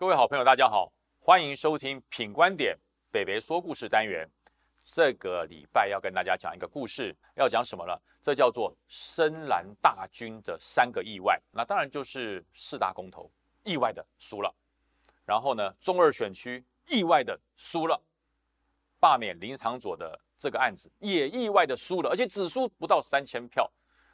[0.00, 2.74] 各位好朋友，大家好，欢迎收听品观点
[3.10, 4.26] 北北说故事单元。
[4.82, 7.92] 这个礼拜要跟大家讲一个故事，要讲什么呢？
[8.22, 11.38] 这叫做深蓝大军的三个意外。
[11.52, 13.30] 那当然就是四大公投
[13.62, 14.50] 意外的输了，
[15.26, 18.02] 然后呢，中二选区意外的输了，
[18.98, 23.70] 罢免林长佐的这个案子也意外的输了，而且只输不到三千票，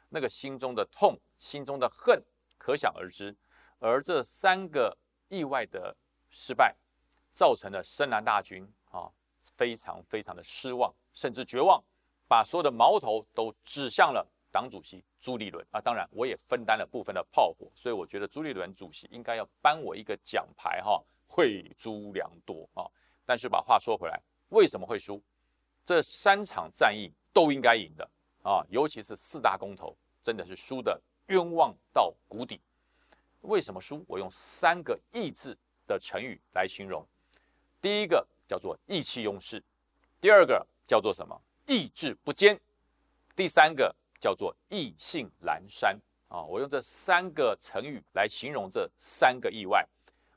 [0.09, 2.21] 那个心中的痛、心中的恨
[2.57, 3.33] 可想而知。
[3.79, 4.97] 而这三个
[5.29, 5.95] 意外的
[6.29, 6.75] 失败，
[7.33, 9.09] 造成了深蓝大军啊
[9.55, 11.83] 非常非常的失望，甚至绝望，
[12.27, 15.79] 把所有的矛头都指向了党主席朱立伦啊。
[15.79, 22.85] 当然，我也分担了部分的炮火，所以我觉得朱立伦主席应该要颁我一个奖牌哈，惠朱良多啊。
[23.25, 25.21] 但是把话说回来，为什么会输？
[25.85, 28.09] 这三场战役都应该赢的
[28.43, 32.59] 啊，尤其是四大公投，真的是输的冤枉到谷底。
[33.41, 34.03] 为什么输？
[34.07, 37.05] 我用三个“意”字的成语来形容。
[37.81, 39.63] 第一个叫做意气用事，
[40.19, 41.39] 第二个叫做什么？
[41.65, 42.59] 意志不坚，
[43.35, 45.99] 第三个叫做意兴阑珊。
[46.27, 49.87] 啊，我用这三个成语来形容这三个意外。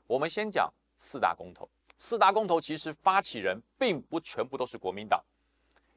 [0.07, 1.69] 我们先讲四大公投。
[1.97, 5.23] 四大公投其实发起人并不全部都是国民党，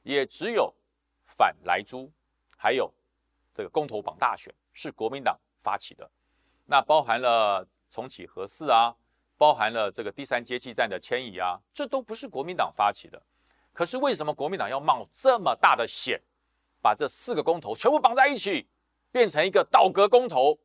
[0.02, 0.74] 也只有
[1.26, 2.10] 反莱猪，
[2.56, 2.92] 还有
[3.54, 6.10] 这个公投榜大选是国民党发起的。
[6.66, 8.94] 那包含了重启核四啊，
[9.36, 13.22] 包含了这个第三阶梯站的迁移啊，这都不是国民党发起的。
[13.72, 16.20] 可是为什么国民党要冒这么大的险，
[16.80, 18.66] 把这四个公投全部绑在一起，
[19.10, 20.58] 变成一个倒戈公投？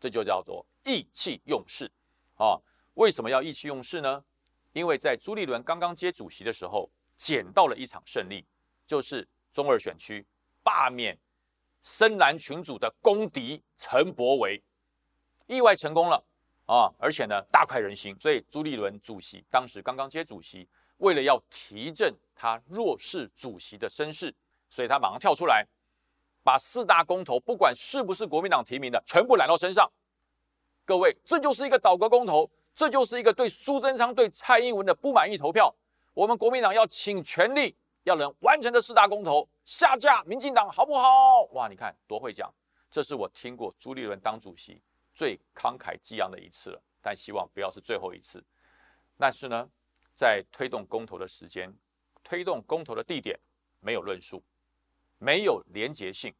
[0.00, 1.90] 这就叫做意气用事
[2.36, 2.60] 啊！
[2.94, 4.24] 为什么要意气用事呢？
[4.72, 8.44] 因为在朱立伦刚刚接主席的时候，捡到了一场胜利，
[8.86, 10.26] 就是中二选区
[10.62, 11.18] 罢免
[11.82, 14.62] 深蓝群主的公敌陈柏维。
[15.46, 16.22] 意外成功了
[16.66, 16.92] 啊！
[16.98, 18.14] 而且呢，大快人心。
[18.18, 20.68] 所以朱立伦主席当时刚刚接主席，
[20.98, 24.34] 为了要提振他弱势主席的声势，
[24.68, 25.66] 所以他马上跳出来，
[26.42, 29.90] 把四大公投不管是不是国民党提名的，全部揽到身上。
[30.84, 35.74] 各位，这就是一个倒戈公投，这就是一个对苏贞昌、对蔡英文的不满意投票。
[36.14, 41.42] 我们国民党要请全力，要能完成的四大公投，下架民进党，好不好？
[41.52, 42.52] 哇，你看多会讲！
[42.90, 44.80] 这是我听过朱立伦当主席。
[45.16, 48.44] 最慷慨激昂的一次了，但希望不要是最后一次。
[49.16, 49.66] 但是呢，
[50.14, 51.74] 在推动公投的时间、
[52.22, 53.40] 推动公投的地点
[53.80, 54.44] 没有论述，
[55.16, 56.34] 没有连结性。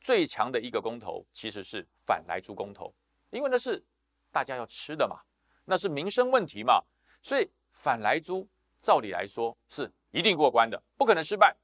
[0.00, 2.90] 最强的一个公投其实是反来猪公投，
[3.28, 3.84] 因为那是
[4.32, 5.20] 大家要吃的嘛，
[5.66, 6.82] 那是民生问题嘛，
[7.22, 8.48] 所以反来猪
[8.80, 11.54] 照理来说是一定过关的，不可能失败。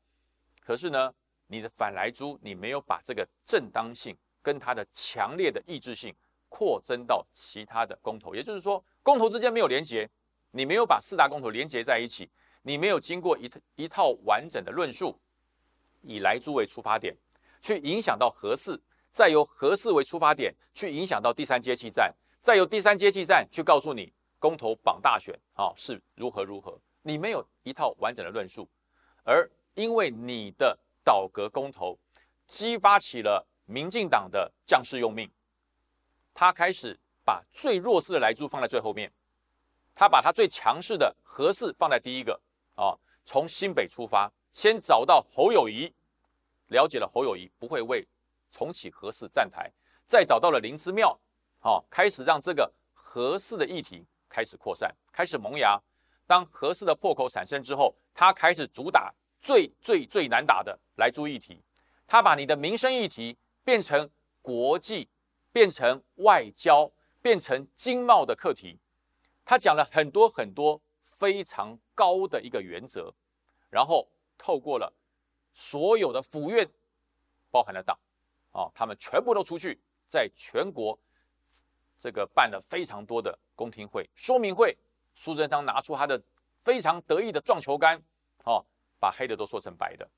[0.61, 1.15] 可是呢，
[1.47, 4.15] 你的反来猪，你没有把这个正当性。
[4.43, 6.15] 跟他的强烈的意志性
[6.49, 10.09] 扩增到其他的公投，也就是说，公投之间没有连结，
[10.51, 12.29] 你没有把四大公投连结在一起，
[12.63, 15.17] 你没有经过一一套完整的论述，
[16.03, 17.17] 以来猪为出发点，
[17.61, 28.69] 去影响到核四，再由核四为出发点去影响到第三阶气站，再由第三阶气站去告诉你公投榜大选啊是如何如何，你没有一套完整的论述，
[29.23, 31.97] 而因为你的倒戈公投，
[32.47, 33.47] 激发起了。
[33.71, 35.31] 民进党的将士用命，
[36.35, 39.11] 他开始把最弱势的莱猪放在最后面，
[39.95, 42.41] 他把他最强势的核四放在第一个
[42.75, 42.99] 啊。
[43.25, 45.93] 从新北出发，先找到侯友谊，
[46.67, 48.05] 了解了侯友谊不会为
[48.51, 49.71] 重启核四站台，
[50.05, 51.17] 再找到了林之妙，
[51.61, 55.81] 啊，开始让这个核四的议题开始扩散，开始萌芽。
[56.27, 61.63] 当核四的破口产生之后，他开始主打最最最难打的莱猪议题，
[62.09, 63.37] 他把你的民生议题。
[63.65, 64.09] 变成
[64.43, 65.09] 国际，
[65.53, 66.91] 变成外交，
[67.21, 68.79] 变成经贸的课题。
[69.45, 73.13] 他讲了很多很多非常高的一个原则，
[73.69, 74.93] 然后透过了
[75.53, 76.69] 所有的府院，
[77.51, 77.99] 包含了党，
[78.53, 80.99] 啊，他们全部都出去，在全国
[81.99, 84.77] 这个办了非常多的公听会、说明会。
[85.15, 86.23] 苏贞昌拿出他的
[86.63, 88.01] 非常得意的撞球杆，
[88.45, 88.65] 哦，
[88.99, 90.09] 把黑的都说成白的。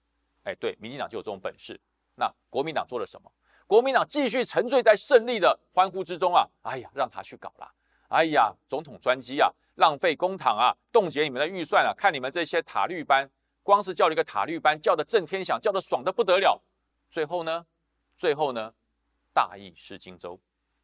[0.44, 1.80] 哎，对，民进党就有这种本事。
[2.14, 3.30] 那国民党做了什么？
[3.66, 6.46] 国民党继续沉醉在胜利的欢呼之中啊！
[6.62, 7.72] 哎呀，让他去搞啦！
[8.08, 11.94] 哎呀，总统专机啊，浪费公帑啊，冻结你们的预算啊！
[11.96, 13.30] 看你们这些塔绿班，
[13.62, 16.60] 光是叫了一个塔绿班，叫的震天响，叫的爽的不得了。
[17.08, 17.64] 最后呢，
[18.18, 18.74] 最后呢，
[19.32, 20.38] 大意失荆州，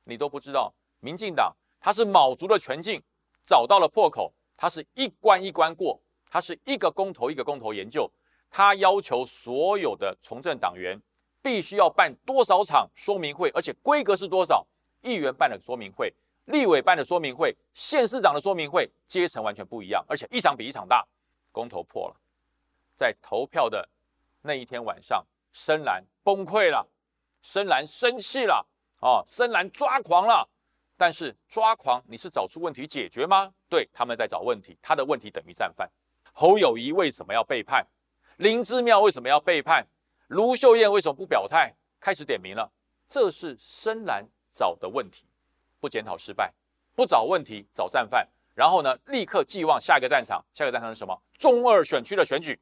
[0.04, 3.02] 你都不知道，民进党他是卯足了全劲，
[3.44, 6.00] 找到了破口，他是一关一关过，
[6.30, 8.10] 他是一个公投一个公投研究，
[8.48, 10.98] 他要求所有的从政党员。
[11.48, 14.66] 必须要办多少场说明会，而且规格是多少？
[15.00, 16.12] 议员办的说明会，
[16.44, 21.02] 立委办的说明会、县市长的说明会，阶层完全不一样，而且一场比一场大。
[21.50, 22.16] 公投破了，
[22.94, 23.88] 在投票的
[24.42, 25.24] 那一天晚上，
[25.54, 26.86] 深蓝崩溃了，
[27.40, 28.66] 深蓝生气了，
[29.00, 30.46] 哦，深蓝抓狂了。
[30.98, 33.50] 但是抓狂，你是找出问题解决吗？
[33.70, 35.90] 对，他们在找问题，他的问题等于战犯。
[36.34, 37.86] 侯友谊为什么要背叛？
[38.36, 39.86] 林之妙为什么要背叛？
[40.28, 41.74] 卢秀燕为什么不表态？
[41.98, 42.70] 开始点名了，
[43.08, 45.24] 这是深蓝找的问题，
[45.80, 46.52] 不检讨失败，
[46.94, 51.18] 不找问题找战犯，然后呢，立刻寄望下一个战场，下一个战场是什么？
[51.38, 52.58] 中二选区的选举。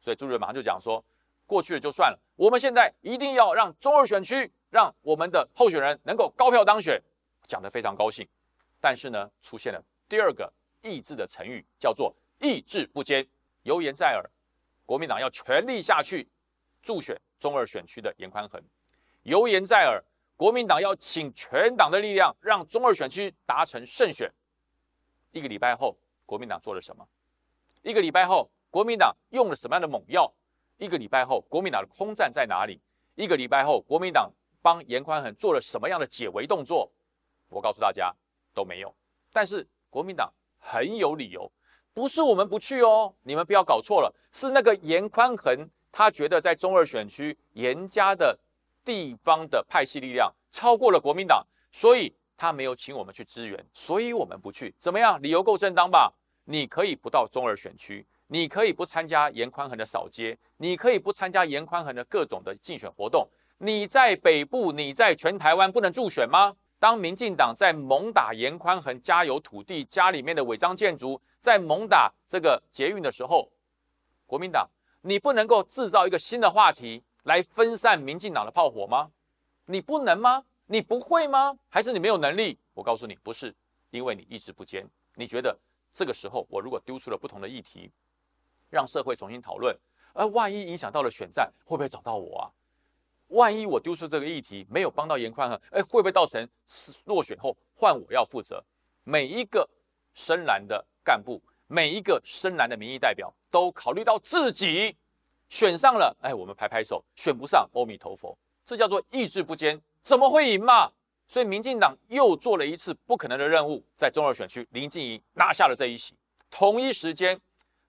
[0.00, 1.04] 所以朱立伦马上就讲说，
[1.46, 7.00] 过去了就算了，我们现在一定要让中二选区，让我们的候选人能够高票当选，
[7.46, 8.26] 讲得非常高兴。
[8.80, 10.50] 但是呢，出现了第二个
[10.80, 13.26] 意志的成语，叫做意志不坚，
[13.64, 14.24] 油言在耳。
[14.86, 16.28] 国民党要全力下去
[16.84, 18.62] 助选中二选区的严宽恒，
[19.22, 20.04] 油言在耳。
[20.36, 24.30] 国民党要请全党的力量，让中二选区达成胜选。
[25.30, 25.96] 一个礼拜后，
[26.26, 27.08] 国民党做了什么？
[27.82, 30.30] 一个礼拜后，国民党用了什么样的猛药？
[30.76, 32.78] 一个礼拜后，国民党的空战在哪里？
[33.14, 36.92] 一个礼拜后，国民党帮严宽恒做了什么样的解围动作？
[37.48, 38.14] 我告诉大家，
[38.52, 38.94] 都没有。
[39.32, 41.50] 但是国民党很有理由。
[41.94, 48.36] 不是我们不去哦，你们不要搞错了，是那个严宽恒，他觉得在中二选区严家的
[48.84, 54.74] 地方的派系力量超过了国民党，所以他没有请我们去支援，所以我们不去。
[54.76, 55.22] 怎么样？
[55.22, 56.12] 理由够正当吧？
[56.46, 63.28] 你可以不到中二选区，你可以不参加严宽恒的扫街，你可以不参加严宽恒的各种的竞选活动。
[63.58, 66.56] 你在北部，你在全台湾不能助选吗？
[66.80, 71.22] 当民进党在猛打严宽恒家有土地家里面的违章建筑。
[71.38, 73.48] 在猛打这个捷运的时候，
[74.26, 74.68] 国民党，
[75.06, 79.10] 你不能够制造一个新的话题来分散民进党的炮火吗？
[79.66, 80.42] 你不能吗？
[80.66, 81.58] 你不会吗？
[81.68, 82.58] 还是你没有能力？
[82.72, 83.54] 我告诉你，不是，
[83.90, 84.88] 因为你意志不坚。
[85.14, 85.54] 你觉得
[85.92, 87.90] 这个时候我如果丢出了不同的议题，
[88.70, 89.76] 让社会重新讨论，
[90.14, 92.48] 而万一影响到了选战，会不会找到我啊？
[93.28, 96.48] 万一我丢出这个议题没有帮到严宽和，哎，会不会造成
[97.04, 98.64] 落选后换我要负责？
[99.02, 99.68] 每一个
[100.14, 100.82] 深蓝的。
[101.04, 101.42] 干部
[101.74, 104.96] 每一个深蓝的民意代表都考虑到自己
[105.48, 108.38] 选上了，哎，我们拍拍手；选不上，阿弥陀佛。
[108.64, 110.92] 这叫做意志不坚，怎么会赢嘛？
[111.26, 116.14] 所以民进党又做了一次不可能的任务，在中二选区林静怡拿下了这一席。
[116.48, 117.40] 同一时间，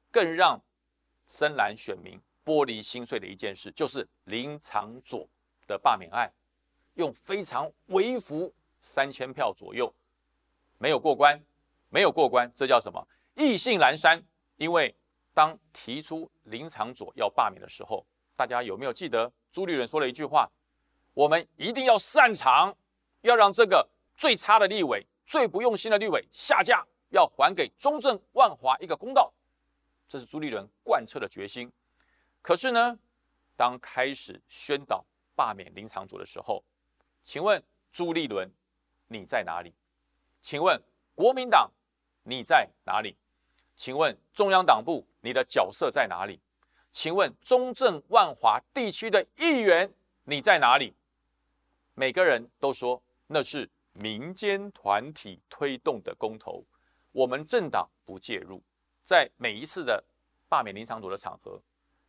[0.10, 0.60] 更让
[1.28, 5.28] 深蓝选民玻璃心碎的一件事，就是林长佐
[5.68, 6.28] 的罢免案，
[6.96, 8.52] 用非常微幅
[8.82, 9.94] 三千票左右
[10.80, 11.40] 没有过关。
[11.90, 13.08] 没有过关，这叫什么？
[13.36, 14.24] 意兴阑珊。
[14.58, 14.96] 因为
[15.34, 18.06] 当提出林长佐要罢免的时候，
[18.36, 20.50] 大家有没有记得朱立伦说了一句话？
[21.14, 22.76] 我们一定要擅长，
[23.22, 29.34] 要让这个最差的立委、最不用心的立委下架，要还给中正万华一个公道。
[30.08, 31.72] 这是朱立伦贯彻的决心。
[32.42, 32.98] 可是呢，
[33.56, 35.04] 当开始宣导
[35.36, 36.64] 罢免林长佐的时候，
[37.24, 37.62] 请问
[37.92, 38.50] 朱立伦
[39.08, 39.74] 你在哪里？
[40.42, 40.82] 请问
[41.14, 41.70] 国民党？
[42.28, 43.16] 你在哪里？
[43.76, 46.40] 请问中央党部你的角色在哪里？
[46.92, 49.92] 请问中正万华地区的议员
[50.24, 50.94] 你在哪里？
[51.94, 56.64] 每个人都说那是民间团体推动的公投，
[57.12, 58.62] 我们政党不介入。
[59.04, 60.02] 在每一次的
[60.48, 61.62] 罢免林长佐的场合，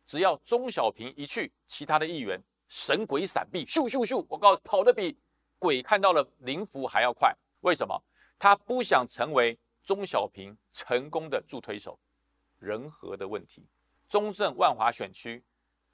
[0.05, 5.17] 只要钟小平一去，其他的议员神鬼闪避，咻咻咻，我告诉跑得比
[5.59, 7.35] 鬼看到了灵符还要快。
[7.59, 8.01] 为什么？
[8.39, 9.57] 他不想成为。
[9.87, 11.97] 钟小平成功的助推手，
[12.59, 13.65] 人和的问题。
[14.09, 15.41] 中正万华选区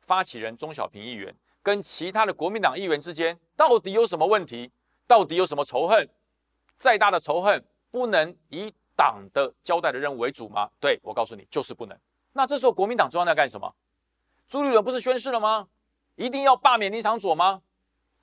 [0.01, 1.31] 发起人钟小平议员
[1.62, 4.71] 跟其他的国民党议员之间到底有什么问题？
[5.05, 6.09] 到底有什么仇恨？
[6.75, 10.67] 再大的仇恨不能以党的交代的任务为主吗？
[10.79, 11.95] 对我告诉你，就是不能。
[12.31, 13.71] 那这时候国民党中央在干什么？
[14.47, 15.67] 朱立伦不是宣誓了吗？
[16.15, 17.62] 一定要罢免林长佐吗？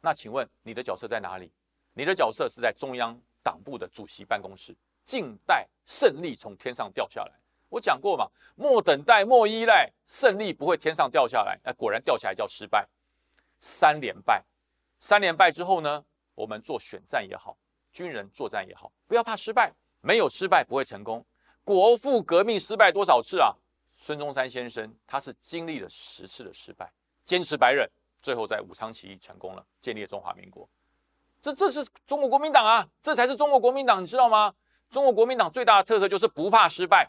[0.01, 1.53] 那请问你的角色在哪里？
[1.93, 4.75] 你的角色是在中央党部的主席办公室。
[5.11, 7.33] 静待胜利从天上掉下来。
[7.69, 11.59] 我讲过嘛，莫等待，莫依赖，胜利不会天上掉下来。
[11.65, 12.89] 那，果然掉下来叫失败，
[13.59, 14.45] 三连败。
[15.01, 16.05] 三连败之后呢，
[16.37, 17.57] 我们做选战也好，
[17.91, 21.27] 军人作战也好，不要怕失败，没有失败不会成功。
[21.65, 23.53] 国父革命失败多少次啊？
[23.97, 26.89] 孙中山先生他是经历了十次的失败，
[27.25, 27.91] 坚持白忍，
[28.23, 30.69] 最后在武昌起义成功了，建立了中华民国。
[31.43, 34.55] 这这是中国国民党啊，这才是中国国民党，你知道吗？
[34.91, 37.09] 中国国民党最大的特色就是不怕失败，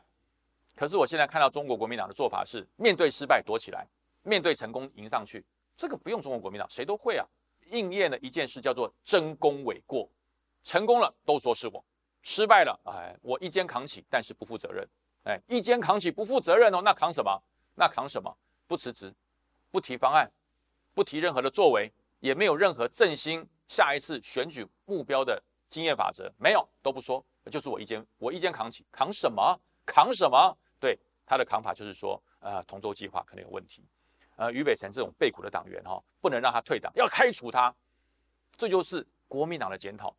[0.75, 3.87] 可是我现在看到中国国民党的做法是面对失败躲起来，
[4.21, 5.43] 面对成功迎上去。
[5.75, 7.25] 这个不用中国国民党，谁都会啊。
[7.71, 10.07] 应验了一件事叫做争功诿过，
[10.61, 11.83] 成功了都说是我，
[12.21, 14.85] 失败了，哎，我一肩扛起，但是不负责任，
[15.23, 17.41] 哎，一肩扛起不负责任哦，那扛什么？
[17.75, 18.35] 那扛什么？
[18.67, 19.13] 不辞职，
[19.71, 20.29] 不提方案，
[20.93, 29.59] 不提任何的作为，也没有任何振兴下一次选举目标的经验法则，没有都不说，就是我一肩，我一肩扛起，扛什么？
[29.85, 30.55] 扛什么？
[30.79, 33.83] 对他的扛法就是说，呃，同舟计划可能有问题，
[34.35, 37.73] 呃，俞北辰这种背苦的党员哈，不能让他退党，要开除他，
[38.55, 40.15] 这就是国民党的检讨。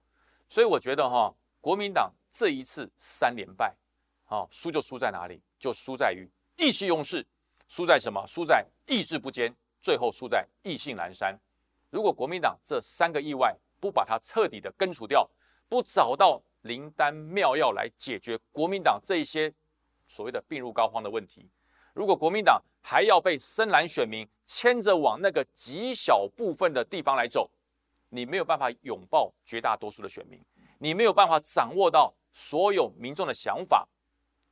[0.49, 3.75] 所以我觉得哈，国民党这一次三连败，
[4.25, 5.41] 好输就输在哪里？
[5.59, 7.25] 就输在于意气用事，
[7.69, 8.25] 输在什么？
[8.27, 11.39] 输在意志不坚，最后输在意兴阑珊。
[11.91, 15.29] 如果国民党这三个意外不把它彻底的根除掉，
[15.69, 19.53] 不找到灵丹妙药来解决国民党这一些
[20.09, 21.49] 所谓的病入膏肓的问题，
[21.93, 27.51] 如果国民党还要被深蓝选民牵着往那个极小部分的地方来走，
[28.09, 30.41] 你没有办法拥抱绝大多数的选民，
[30.79, 33.89] 你没有办法掌握到所有民众的想法。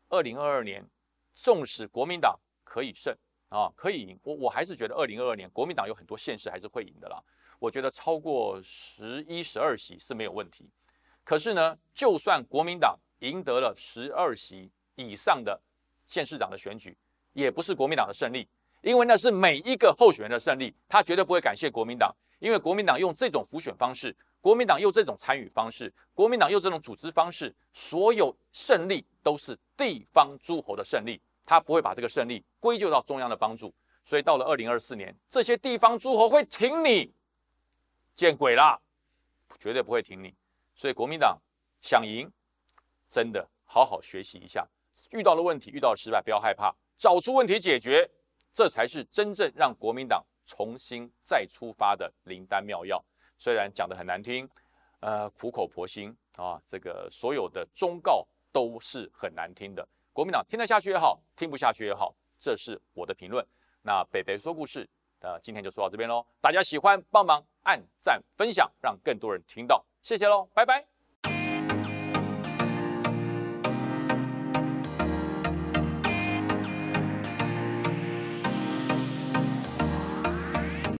[0.09, 0.85] 二零二二年，
[1.35, 3.17] 纵使国民党可以胜
[3.49, 7.23] 啊，可以赢，我我还是觉得二零二二年国民党有很多县市还是会赢的啦。
[7.59, 10.69] 我觉得超过十一、十二席是没有问题。
[11.24, 15.60] 可是呢，就算国民党赢得了十二席以上的
[16.06, 16.96] 县市长的选举，
[17.32, 18.48] 也不是国民党的胜利，
[18.82, 22.14] 因为那是每一个候选人的胜利，他绝对不会感谢国民党。
[22.40, 33.74] 因为国民党用这种浮选方式，国民党用这种参与方式，国民党用这种组织方式，所有胜利都是地方诸侯的胜利，他不会把这个胜利归咎到中央的帮助。
[34.06, 37.12] 所以到了二零二四年，这些地方诸侯会挺你，
[38.16, 38.80] 见鬼啦，
[39.58, 40.34] 绝对不会挺你。
[40.80, 41.38] 所以国民党
[41.82, 42.26] 想赢，
[43.06, 44.66] 真的好好学习一下，
[45.10, 48.10] 遇到了问题，遇到了失败，不要害怕，找出问题解决，
[48.54, 50.25] 这才是真正让国民党。
[50.46, 53.04] 重新再出发的灵丹妙药，
[53.37, 54.49] 虽然讲的很难听，
[55.00, 59.87] 呃，苦口婆心啊，这个所有的忠告都是很难听的。
[60.14, 63.46] 国民党听得下去也好，听不下去也好，这是我的评论。
[63.82, 64.88] 那北北说故事，
[65.20, 66.26] 呃，今天就说到这边喽。
[66.40, 70.89] 大家喜欢帮忙按赞分享，让更多人听到，谢谢喽，拜拜。